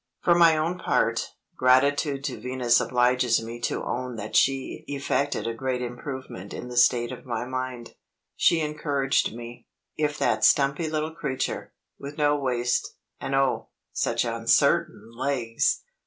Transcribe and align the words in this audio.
For 0.23 0.33
my 0.33 0.57
own 0.57 0.79
part, 0.79 1.29
gratitude 1.55 2.23
to 2.23 2.39
Venus 2.39 2.79
obliges 2.79 3.39
me 3.39 3.59
to 3.61 3.83
own 3.83 4.15
that 4.15 4.35
she 4.35 4.83
effected 4.87 5.45
a 5.45 5.53
great 5.53 5.83
improvement 5.83 6.55
in 6.55 6.69
the 6.69 6.75
state 6.75 7.11
of 7.11 7.23
my 7.23 7.45
mind. 7.45 7.93
She 8.35 8.61
encouraged 8.61 9.31
me. 9.35 9.67
If 9.97 10.17
that 10.17 10.43
stumpy 10.43 10.89
little 10.89 11.13
creature 11.13 11.71
with 11.99 12.17
no 12.17 12.35
waist, 12.35 12.95
and 13.19 13.35
oh, 13.35 13.69
such 13.93 14.25
uncertain 14.25 15.11
legs! 15.15 15.83